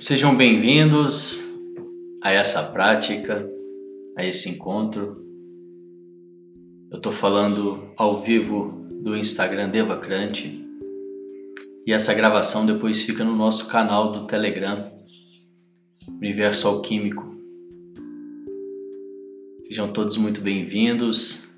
[0.00, 1.46] Sejam bem-vindos
[2.22, 3.46] a essa prática,
[4.16, 5.22] a esse encontro.
[6.90, 8.70] Eu estou falando ao vivo
[9.02, 10.64] do Instagram Devacrante
[11.86, 14.90] e essa gravação depois fica no nosso canal do Telegram,
[16.08, 17.36] Universo Alquímico.
[19.66, 21.54] Sejam todos muito bem-vindos.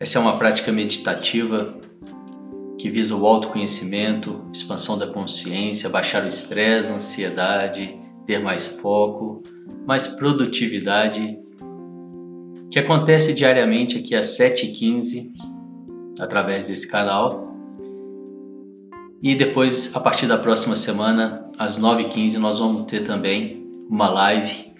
[0.00, 1.78] Essa é uma prática meditativa
[2.80, 7.94] que visa o autoconhecimento, expansão da consciência, baixar o estresse, ansiedade,
[8.26, 9.42] ter mais foco,
[9.86, 11.38] mais produtividade,
[12.70, 15.30] que acontece diariamente aqui às 7h15
[16.18, 17.54] através desse canal.
[19.22, 24.72] E depois, a partir da próxima semana, às 9h15, nós vamos ter também uma live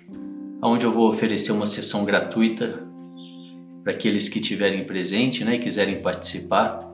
[0.62, 2.82] onde eu vou oferecer uma sessão gratuita
[3.84, 6.89] para aqueles que estiverem presente né, e quiserem participar.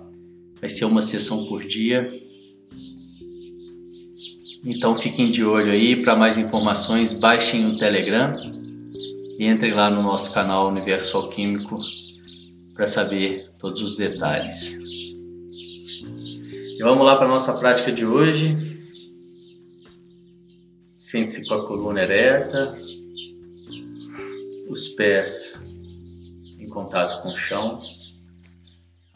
[0.61, 2.09] Vai ser uma sessão por dia.
[4.65, 6.03] Então fiquem de olho aí.
[6.03, 8.33] Para mais informações, baixem o Telegram
[9.39, 11.77] e entrem lá no nosso canal Universo Alquímico
[12.75, 14.79] para saber todos os detalhes.
[16.77, 18.57] E vamos lá para a nossa prática de hoje.
[20.99, 22.77] Sente-se com a coluna ereta,
[24.69, 25.75] os pés
[26.59, 27.81] em contato com o chão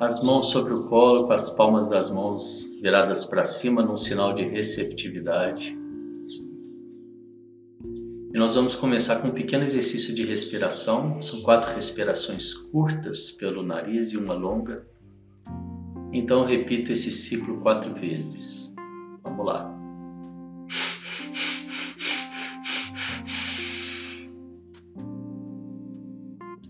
[0.01, 4.33] as mãos sobre o colo, com as palmas das mãos viradas para cima, num sinal
[4.33, 5.79] de receptividade.
[8.33, 11.21] E nós vamos começar com um pequeno exercício de respiração.
[11.21, 14.87] São quatro respirações curtas pelo nariz e uma longa.
[16.11, 18.75] Então repito esse ciclo quatro vezes.
[19.23, 19.71] Vamos lá.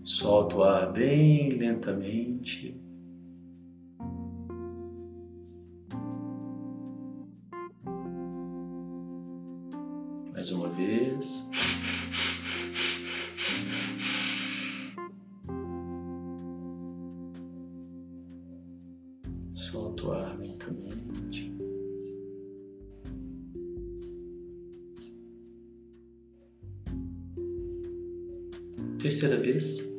[0.03, 2.90] Solta o ar bem lentamente.
[19.71, 21.49] Solta o ar lentamente.
[28.99, 29.90] Terceira vez.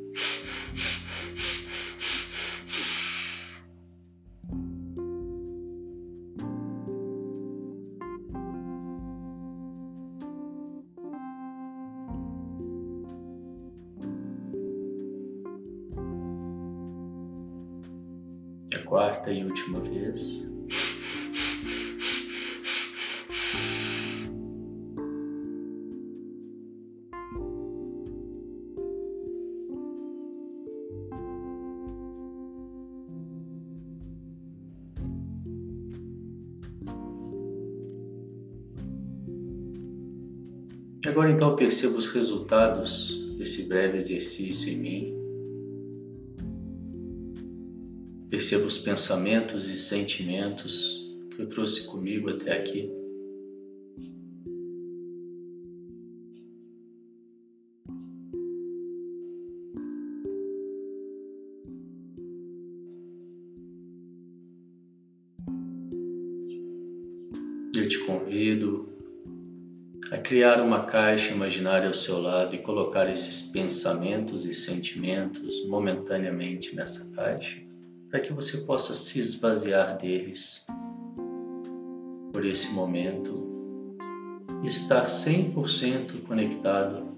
[41.72, 45.14] Percebo os resultados desse breve exercício em mim.
[48.28, 52.90] Perceba os pensamentos e sentimentos que eu trouxe comigo até aqui.
[67.74, 68.91] Eu te convido
[70.22, 77.08] criar uma caixa imaginária ao seu lado e colocar esses pensamentos e sentimentos momentaneamente nessa
[77.10, 77.60] caixa
[78.08, 80.64] para que você possa se esvaziar deles
[82.32, 83.50] por esse momento
[84.62, 87.16] e estar 100% conectado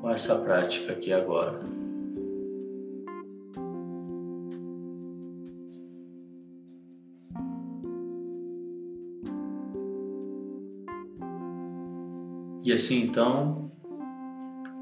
[0.00, 1.60] com essa prática aqui agora.
[12.76, 13.70] Assim então,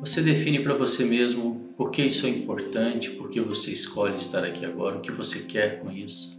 [0.00, 3.10] você define para você mesmo por que isso é importante?
[3.10, 4.98] Por que você escolhe estar aqui agora?
[4.98, 6.38] O que você quer com isso?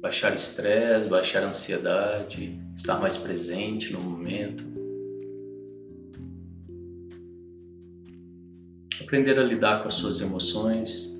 [0.00, 4.64] Baixar estresse, baixar ansiedade, estar mais presente no momento.
[9.00, 11.17] Aprender a lidar com as suas emoções,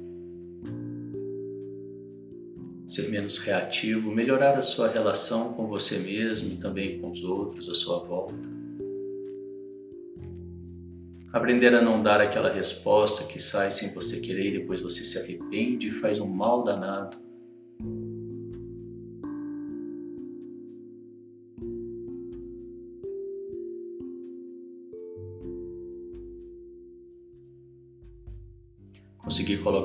[2.99, 7.69] ser menos reativo, melhorar a sua relação com você mesmo e também com os outros
[7.69, 8.35] à sua volta.
[11.33, 15.17] Aprender a não dar aquela resposta que sai sem você querer e depois você se
[15.17, 17.17] arrepende e faz um mal danado.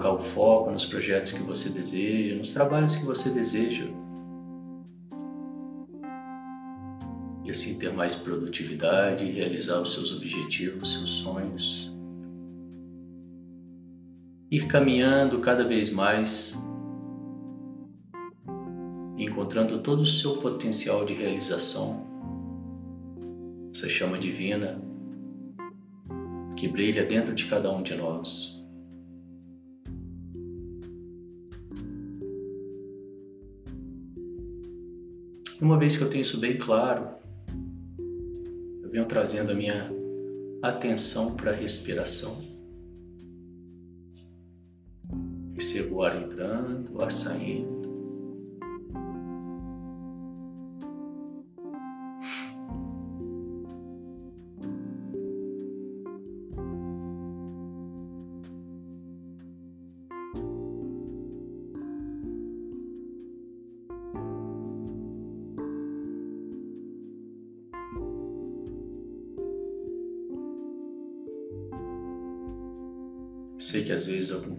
[0.04, 3.86] Colocar o foco nos projetos que você deseja, nos trabalhos que você deseja.
[7.46, 11.92] E assim ter mais produtividade, realizar os seus objetivos, seus sonhos.
[14.52, 16.54] Ir caminhando cada vez mais,
[19.18, 22.06] encontrando todo o seu potencial de realização,
[23.74, 24.80] essa chama divina
[26.56, 28.53] que brilha dentro de cada um de nós.
[35.64, 37.08] Uma vez que eu tenho isso bem claro,
[38.84, 39.90] eu venho trazendo a minha
[40.62, 42.38] atenção para a respiração.
[45.54, 47.83] Percebo o ar entrando, o ar saindo.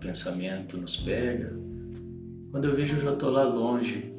[0.05, 1.51] Pensamento nos pega.
[2.51, 4.12] Quando eu vejo, eu já estou lá longe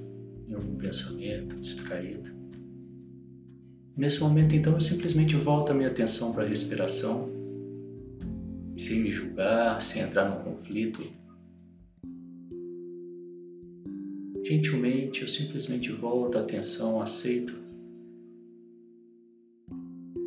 [0.50, 2.34] em algum pensamento, distraído.
[3.96, 7.30] Nesse momento, então, eu simplesmente volto a minha atenção para a respiração,
[8.78, 11.02] sem me julgar, sem entrar num conflito.
[14.44, 17.54] Gentilmente, eu simplesmente volto a atenção, aceito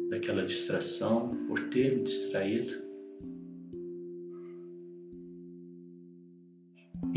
[0.09, 2.88] daquela distração por ter me distraído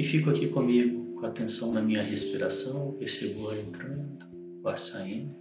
[0.02, 4.26] E fico aqui comigo, com atenção na minha respiração, o ar entrando,
[4.64, 5.32] o ar saindo,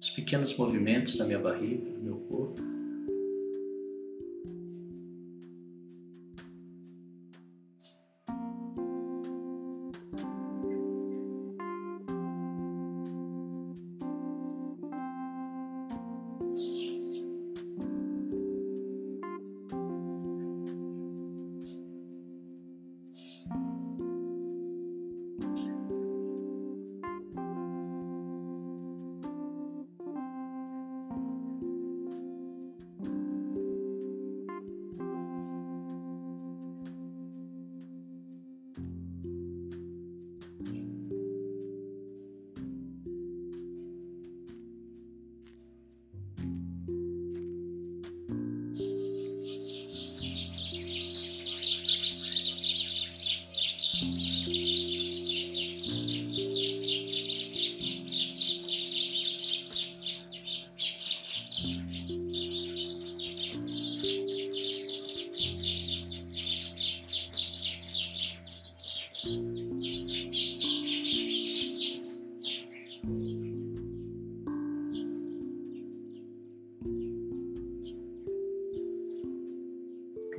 [0.00, 2.60] os pequenos movimentos da minha barriga, do meu corpo.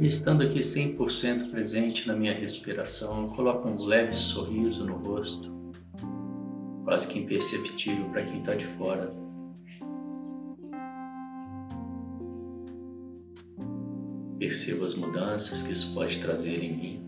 [0.04, 5.50] E estando aqui 100% presente na minha respiração, eu coloco um leve sorriso no rosto,
[6.84, 9.10] quase que imperceptível para quem está de fora.
[14.38, 17.02] Percebo as mudanças que isso pode trazer em mim,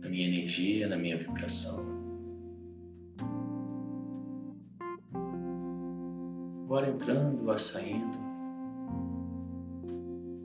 [0.00, 1.84] na minha energia, na minha vibração.
[6.64, 8.16] Agora entrando, vá saindo,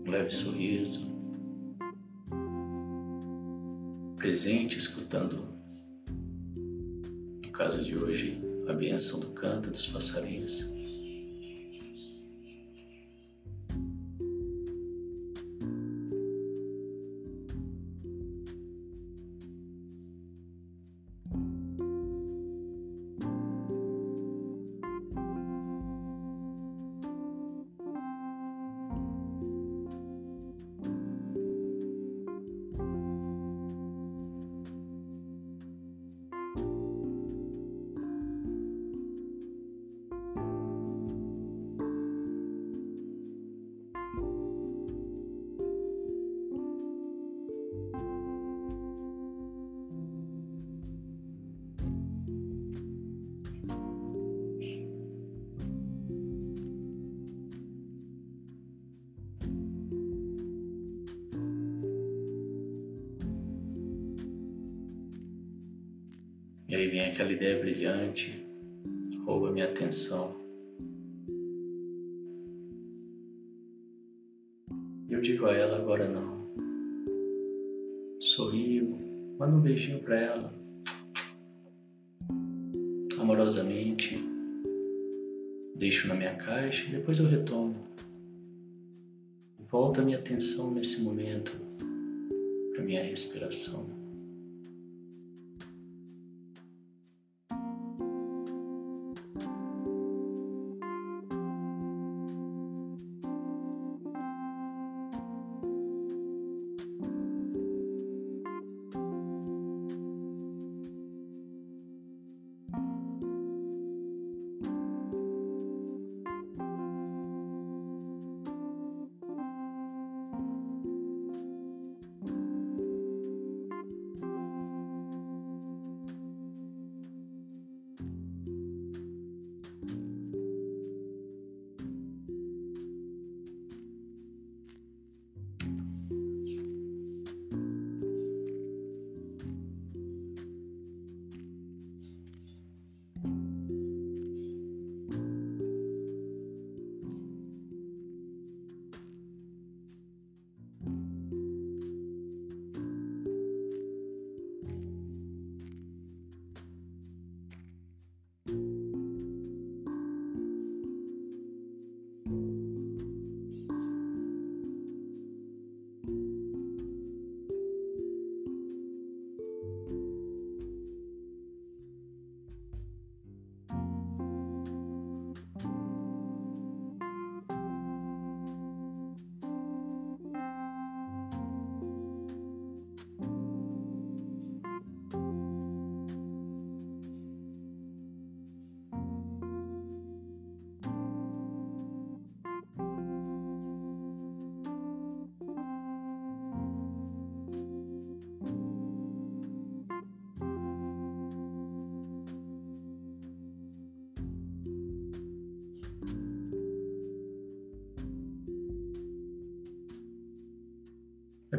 [0.05, 1.14] um leve sorriso,
[4.25, 5.47] presente, escutando,
[7.43, 10.74] no caso de hoje, a benção do canto dos passarinhos.
[66.75, 68.45] E aí vem aquela ideia brilhante,
[69.25, 70.35] rouba minha atenção.
[75.09, 76.35] E eu digo a ela agora não.
[78.19, 78.93] sorrio,
[79.39, 80.53] mando um beijinho para ela,
[83.17, 84.15] amorosamente,
[85.77, 87.87] deixo na minha caixa e depois eu retomo.
[89.71, 91.53] Volta a minha atenção nesse momento
[92.73, 93.94] para minha respiração.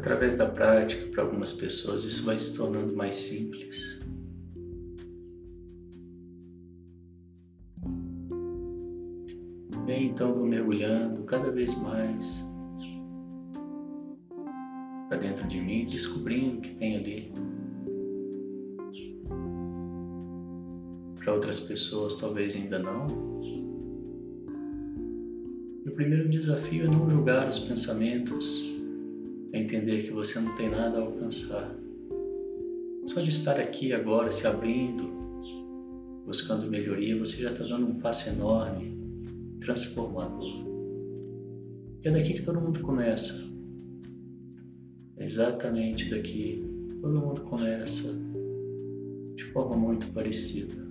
[0.07, 3.99] Através da prática, para algumas pessoas, isso vai se tornando mais simples.
[9.85, 12.41] Bem, então vou mergulhando cada vez mais
[15.09, 17.33] para dentro de mim, descobrindo o que tem ali.
[21.17, 23.07] Para outras pessoas, talvez ainda não.
[25.85, 28.76] E o primeiro desafio é não julgar os pensamentos
[29.57, 31.75] é entender que você não tem nada a alcançar.
[33.07, 35.09] Só de estar aqui agora, se abrindo,
[36.25, 38.95] buscando melhoria, você já está dando um passo enorme,
[39.61, 40.67] transformador.
[42.03, 43.47] E é daqui que todo mundo começa.
[45.17, 46.63] É exatamente daqui.
[47.01, 48.13] Todo mundo começa
[49.35, 50.86] de forma muito parecida.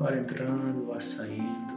[0.00, 1.74] Vai entrando, vai saindo.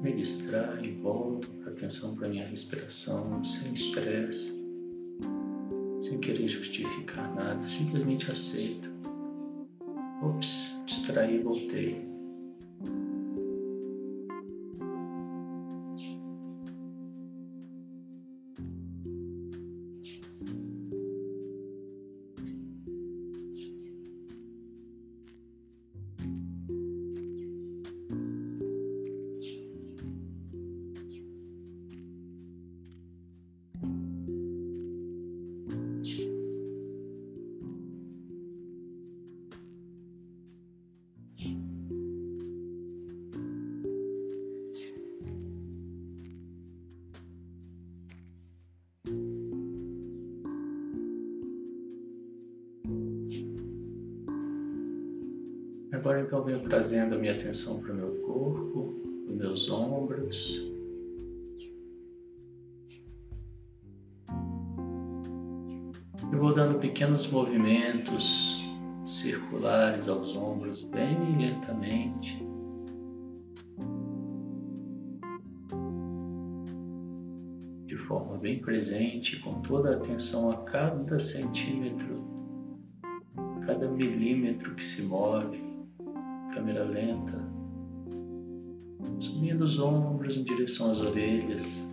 [0.00, 4.56] Me distrai, volto a atenção para minha respiração, sem estresse,
[6.00, 8.88] sem querer justificar nada, simplesmente aceito.
[10.22, 12.13] Ops, distraí, voltei.
[56.04, 60.70] Agora então venho trazendo a minha atenção para o meu corpo, os meus ombros.
[66.30, 68.62] Eu vou dando pequenos movimentos
[69.06, 72.36] circulares aos ombros bem lentamente.
[77.86, 82.22] De forma bem presente, com toda a atenção a cada centímetro,
[83.64, 85.63] cada milímetro que se move,
[86.54, 87.44] câmera lenta,
[89.20, 91.84] subindo os ombros em direção às orelhas,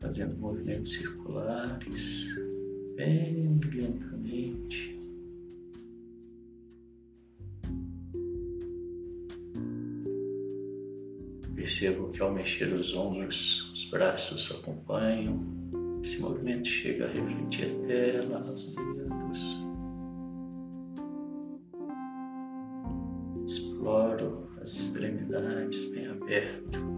[0.00, 2.28] fazendo movimentos circulares
[2.96, 5.00] bem lentamente.
[11.54, 15.38] Percebo que ao mexer os ombros, os braços acompanham.
[16.02, 19.59] Esse movimento chega a refletir até lá nos dedos.
[24.60, 26.89] As extremidades bem abertas.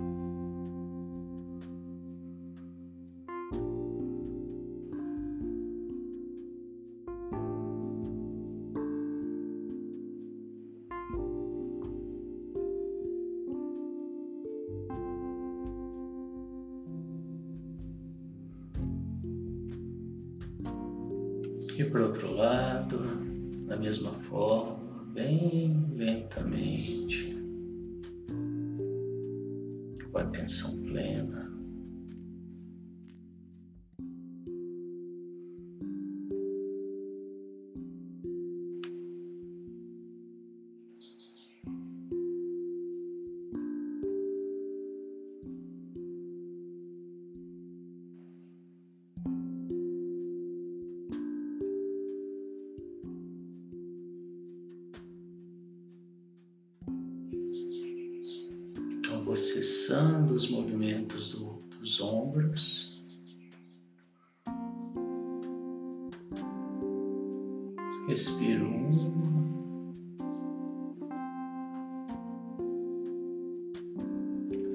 [68.08, 69.12] Respiro uma.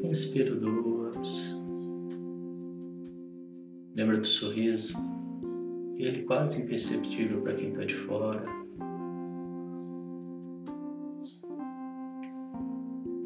[0.04, 1.62] Respiro duas.
[3.96, 4.98] Lembra do sorriso?
[5.98, 8.46] Ele quase imperceptível para quem está de fora.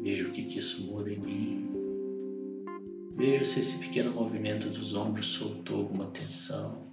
[0.02, 1.70] Veja o que, que isso muda em mim.
[3.14, 6.90] Veja se esse pequeno movimento dos ombros soltou alguma tensão.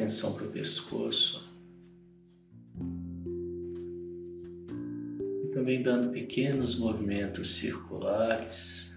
[0.00, 1.50] Atenção para o pescoço.
[5.52, 8.96] também dando pequenos movimentos circulares,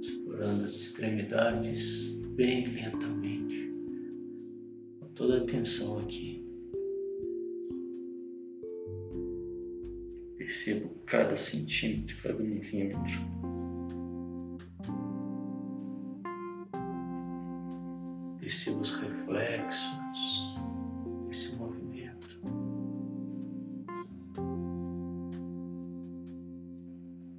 [0.00, 3.70] explorando as extremidades bem lentamente,
[4.98, 6.42] com toda a atenção aqui.
[10.38, 13.59] Percebo cada centímetro, cada milímetro.
[18.50, 20.56] Os reflexos
[21.28, 22.40] desse movimento.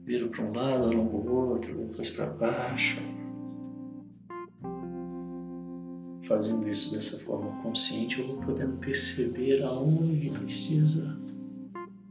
[0.06, 3.02] viro para um lado, alongo o outro, depois para baixo.
[6.24, 11.20] Fazendo isso dessa forma consciente, eu vou podendo perceber aonde precisa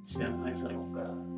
[0.03, 1.30] ser mais alongado.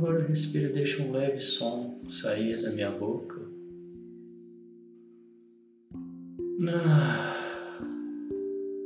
[0.00, 3.38] Agora respira deixa um leve som sair da minha boca.
[6.66, 7.78] Ah,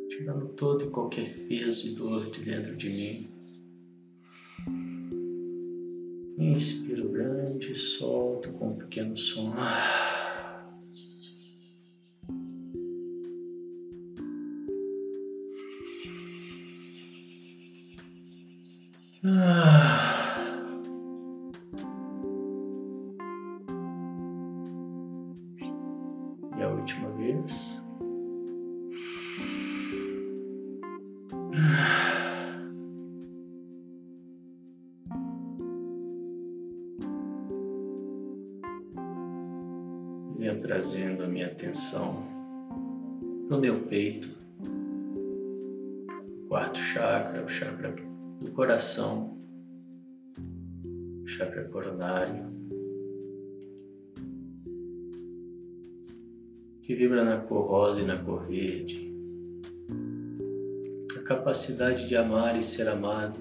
[0.08, 3.28] tirando todo e qualquer peso e dor de dentro de mim.
[6.36, 9.54] Inspiro grande, solto com um pequeno som.
[9.54, 10.13] E
[27.16, 27.82] vez.
[40.36, 42.22] Venha trazendo a minha atenção
[43.48, 44.28] no meu peito,
[46.48, 47.94] quarto chakra, o chakra
[48.40, 49.38] do coração,
[51.26, 52.53] chakra coronário,
[56.84, 59.10] que vibra na cor rosa e na cor verde.
[61.16, 63.40] A capacidade de amar e ser amado,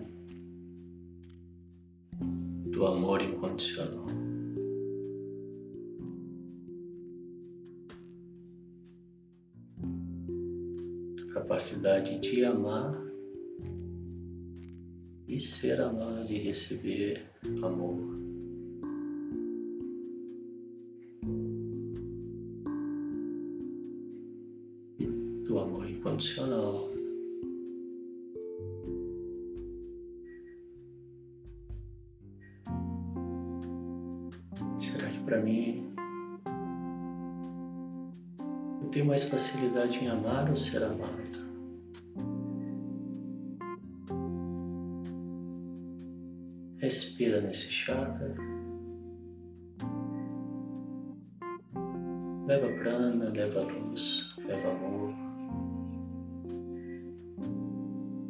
[2.71, 4.05] do amor incondicional.
[11.21, 12.97] A capacidade de amar
[15.27, 17.29] e ser amado e receber
[17.61, 18.12] amor.
[35.33, 35.91] Para mim
[38.83, 41.41] eu tenho mais facilidade em amar ou ser amado?
[46.77, 48.35] Respira nesse chakra.
[52.45, 55.13] Leva prana, leva luz, leva amor.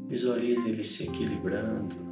[0.08, 2.03] Visualize ele se equilibrando.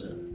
[0.00, 0.27] Cor rosa.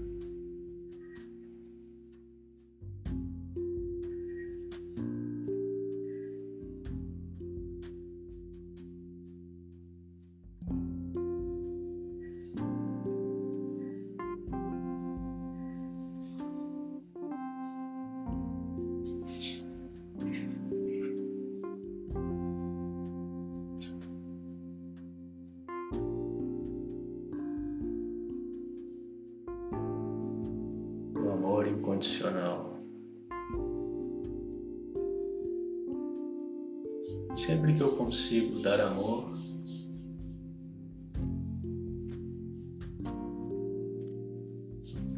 [32.24, 32.74] Incondicional.
[37.36, 39.30] Sempre que eu consigo dar amor,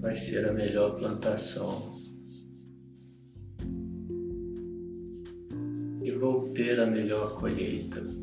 [0.01, 1.93] vai ser a melhor plantação.
[6.01, 8.14] E vou ter a melhor colheita.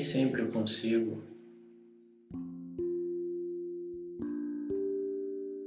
[0.00, 1.22] Sempre eu consigo.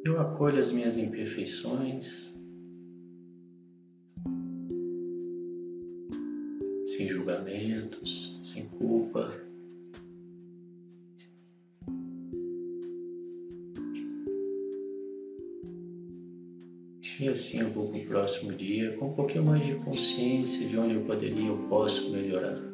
[0.04, 2.34] Eu acolho as minhas imperfeições,
[6.86, 9.34] sem julgamentos, sem culpa.
[17.20, 20.78] E assim eu vou para o próximo dia com um pouquinho mais de consciência de
[20.78, 22.73] onde eu poderia, eu posso melhorar.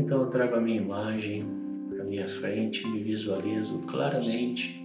[0.00, 1.42] Então eu trago a minha imagem
[2.00, 4.80] à minha frente, me visualizo claramente.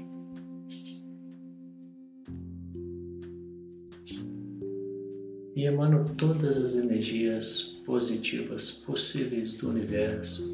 [5.55, 10.53] E emano todas as energias positivas possíveis do universo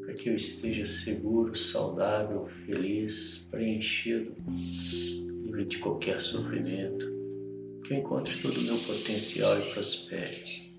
[0.00, 4.34] para que eu esteja seguro, saudável, feliz, preenchido,
[5.44, 7.06] livre de qualquer sofrimento,
[7.86, 10.69] que eu encontre todo o meu potencial e prospere.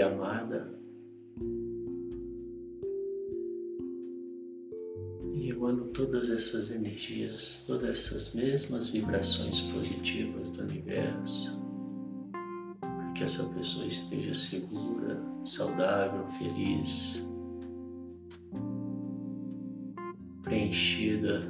[0.00, 0.66] E amada.
[5.34, 11.60] E emano todas essas energias, todas essas mesmas vibrações positivas do universo,
[12.80, 17.22] para que essa pessoa esteja segura, saudável, feliz,
[20.42, 21.40] preenchida.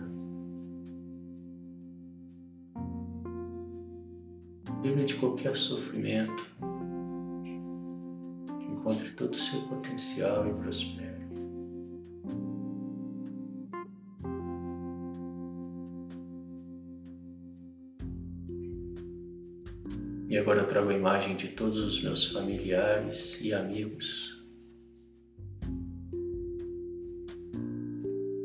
[4.83, 6.70] Livre de qualquer sofrimento.
[8.91, 11.21] Encontre todo o seu potencial e prospere.
[20.29, 24.45] E agora eu trago a imagem de todos os meus familiares e amigos.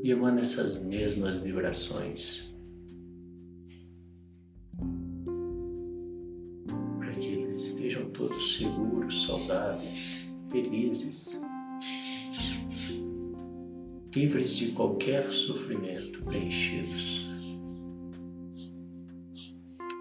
[0.04, 2.55] E emana essas mesmas vibrações.
[14.16, 17.26] Livres de qualquer sofrimento, preenchidos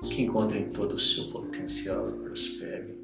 [0.09, 2.95] que encontrem todo o seu potencial e prosperem.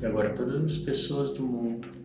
[0.00, 1.97] E agora todas as pessoas do mundo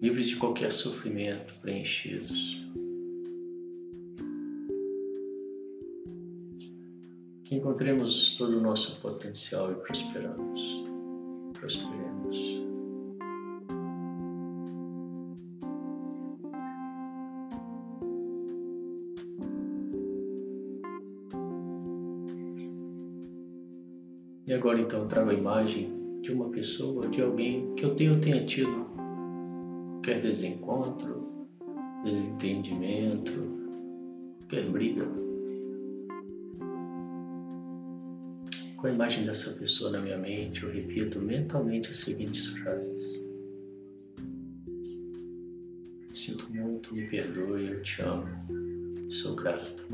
[0.00, 2.64] livres de qualquer sofrimento, preenchidos.
[7.44, 10.86] Que encontremos todo o nosso potencial e prosperamos
[11.66, 12.36] prosperemos.
[24.46, 25.95] E agora então trago a imagem
[26.26, 28.84] de uma pessoa, de alguém que eu tenho, tenha tido
[29.92, 31.46] qualquer desencontro,
[32.02, 33.30] desentendimento,
[34.40, 35.04] qualquer briga
[38.76, 43.24] Com a imagem dessa pessoa na minha mente, eu repito mentalmente as seguintes frases:
[46.12, 48.26] Sinto muito, me perdoe, eu te amo,
[49.10, 49.86] sou grato.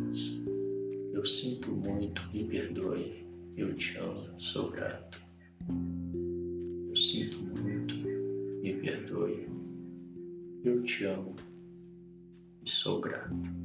[1.13, 3.25] Eu sinto muito, me perdoe,
[3.57, 5.23] eu te amo, sou grato.
[10.97, 11.35] Te amo
[12.63, 13.62] e sou grato.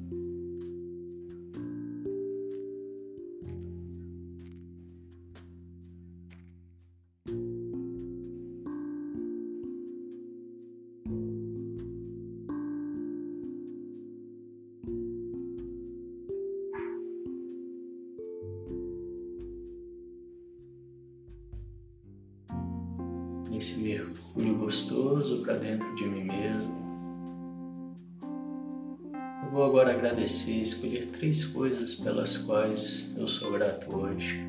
[31.17, 34.39] Três coisas pelas quais eu sou grato hoje.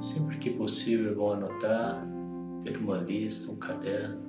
[0.00, 2.06] Sempre que possível, eu vou anotar,
[2.64, 4.20] ter uma lista, um caderno,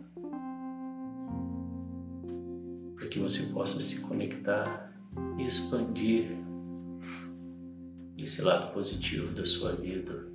[2.96, 4.92] para que você possa se conectar
[5.38, 6.36] e expandir
[8.18, 10.26] esse lado positivo da sua vida.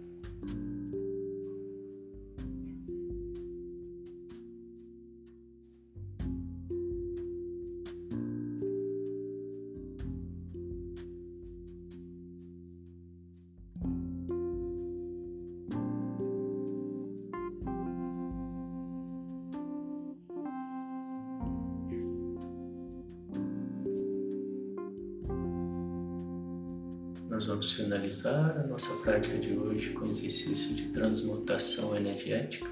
[29.08, 32.68] Prática de hoje com exercício de transmutação energética.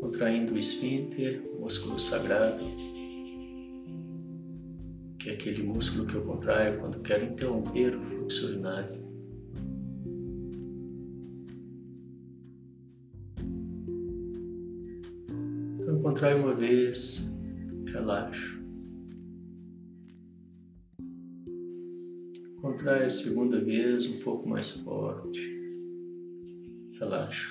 [0.00, 2.64] Contraindo o esfíncter, músculo sagrado,
[5.18, 9.02] que é aquele músculo que eu contraio quando quero interromper o fluxo urinário.
[15.80, 17.36] Então, contrai uma vez,
[17.92, 18.53] relaxo.
[22.84, 25.40] Contrai a segunda vez um pouco mais forte.
[27.00, 27.48] Relaxa.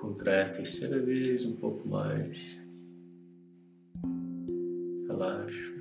[0.00, 2.64] Contrai a terceira vez um pouco mais.
[5.08, 5.72] Relaxa.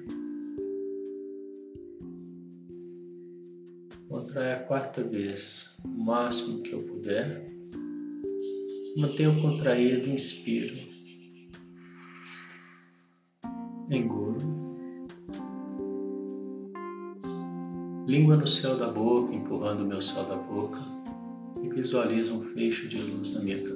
[4.10, 7.54] Contrai a quarta vez, o máximo que eu puder.
[8.98, 10.91] Mantenho contraído, inspiro.
[18.42, 20.80] No céu da boca, empurrando o meu céu da boca.
[21.62, 23.71] E visualizo um fecho de luz na minha.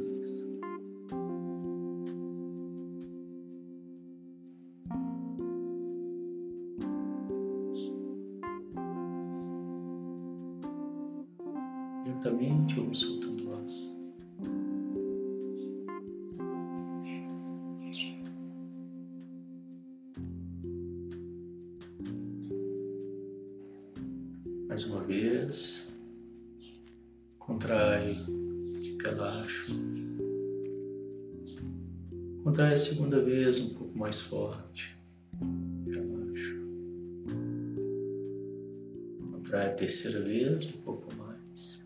[24.76, 25.88] Mais uma vez,
[27.40, 28.18] contrai,
[29.02, 29.74] relaxa.
[32.44, 34.94] Contrai a segunda vez um pouco mais forte.
[35.40, 36.56] Relaxa.
[39.32, 41.82] Contrai a terceira vez um pouco mais.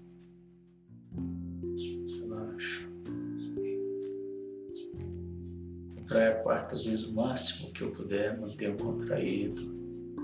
[5.96, 9.62] Contrai a quarta vez o máximo que eu puder, mantenho contraído.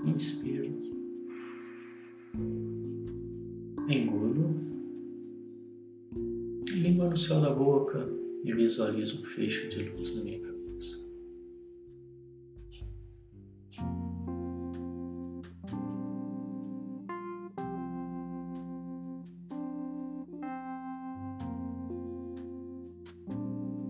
[0.04, 0.85] Inspiro.
[7.16, 8.06] No céu da boca
[8.44, 11.02] e visualizo um fecho de luz na minha cabeça.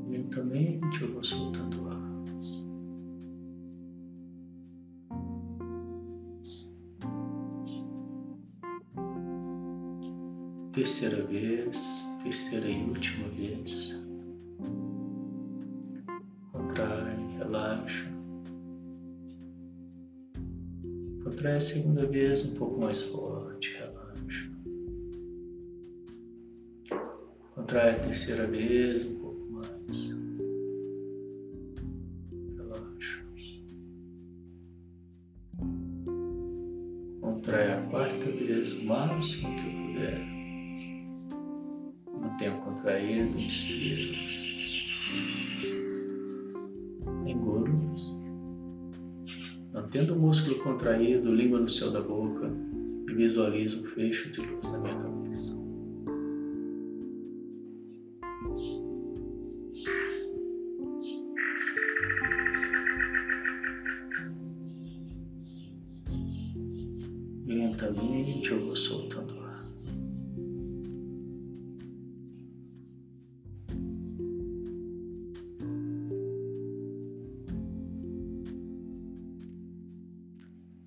[0.08, 2.06] Lentamente eu vou soltando o ar.
[10.72, 14.04] terceira vez, terceira e última vez.
[16.50, 18.04] Contrai, relaxa.
[21.22, 24.50] Contrai a segunda vez um pouco mais forte, relaxa.
[27.54, 30.10] Contrai a terceira vez um pouco mais.
[32.56, 33.24] Relaxa.
[37.20, 39.55] Contrai a quarta vez o máximo
[50.46, 52.52] músculo contraído, língua no céu da boca
[53.08, 55.65] e visualizo um fecho de luz na minha cabeça.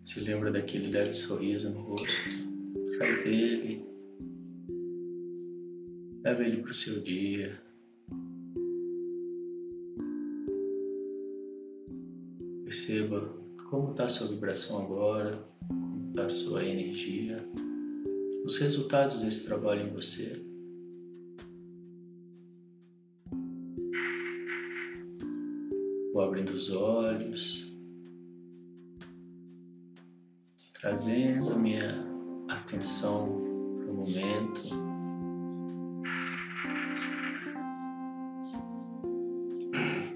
[0.09, 2.07] Se lembra daquele leve sorriso no rosto.
[2.97, 3.85] Traz ele.
[6.23, 7.61] Leva ele para o seu dia.
[12.63, 13.31] Perceba
[13.69, 17.47] como está a sua vibração agora, como está a sua energia,
[18.45, 20.43] os resultados desse trabalho em você.
[26.11, 27.68] Vou abrindo os olhos.
[30.79, 32.05] Trazendo a minha
[32.47, 33.27] atenção
[33.77, 34.61] para o momento.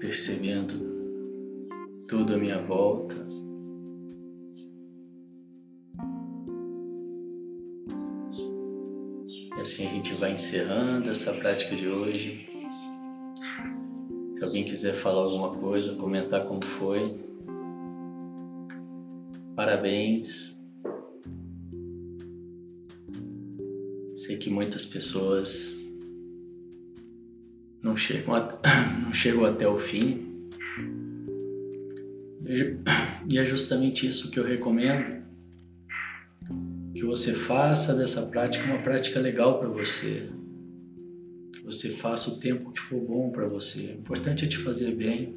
[0.00, 0.94] Percebendo
[2.08, 3.14] tudo à minha volta.
[9.56, 12.48] E assim a gente vai encerrando essa prática de hoje.
[14.36, 17.24] Se alguém quiser falar alguma coisa, comentar como foi,
[19.54, 20.53] Parabéns.
[24.24, 25.84] Sei que muitas pessoas
[27.82, 28.58] não chegam, a,
[29.04, 30.48] não chegam até o fim.
[33.26, 35.24] E é justamente isso que eu recomendo.
[36.92, 40.28] Que você faça dessa prática uma prática legal para você.
[41.54, 43.92] Que você faça o tempo que for bom para você.
[43.92, 45.34] O importante é te fazer bem.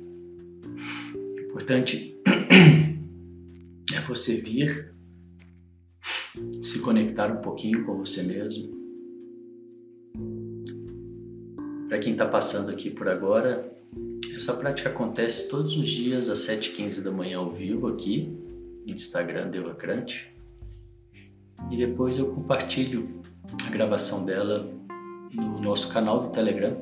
[1.15, 2.13] O importante
[3.95, 4.93] é você vir,
[6.61, 8.76] se conectar um pouquinho com você mesmo.
[11.97, 13.75] Para quem está passando aqui por agora,
[14.35, 18.37] essa prática acontece todos os dias às 7h15 da manhã ao vivo aqui
[18.85, 20.31] no Instagram Devacrante.
[21.71, 23.19] E depois eu compartilho
[23.65, 24.71] a gravação dela
[25.33, 26.77] no nosso canal do Telegram,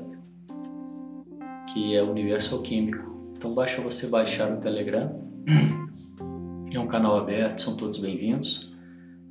[1.72, 3.32] que é Universo Alquímico.
[3.38, 5.18] Então basta você baixar o Telegram
[6.74, 8.76] é um canal aberto, são todos bem-vindos.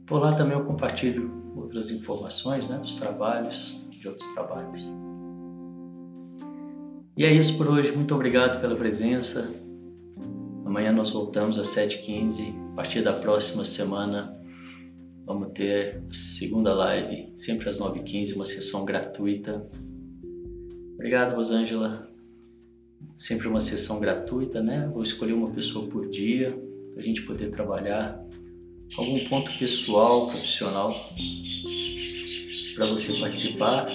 [0.06, 4.82] Por lá também eu compartilho outras informações né, dos trabalhos, de outros trabalhos.
[7.16, 7.92] E é isso por hoje.
[7.92, 9.54] Muito obrigado pela presença.
[10.64, 12.72] Amanhã nós voltamos às 7h15.
[12.72, 14.36] A partir da próxima semana
[15.24, 19.64] vamos ter a segunda live, sempre às 9h15, uma sessão gratuita.
[20.94, 22.10] Obrigado, Rosângela.
[23.16, 24.90] Sempre uma sessão gratuita, né?
[24.92, 26.58] Vou escolher uma pessoa por dia
[26.92, 28.20] para a gente poder trabalhar
[28.98, 30.92] algum ponto pessoal, profissional,
[32.74, 33.88] para você participar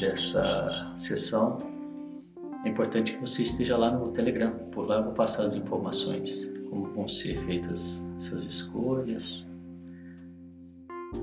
[0.00, 1.75] dessa sessão.
[2.66, 6.52] É importante que você esteja lá no Telegram, por lá eu vou passar as informações,
[6.68, 9.48] como vão ser feitas essas escolhas.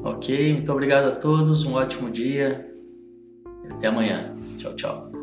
[0.04, 2.66] Ok, muito obrigado a todos, um ótimo dia
[3.72, 4.34] até amanhã.
[4.58, 5.23] Tchau, tchau.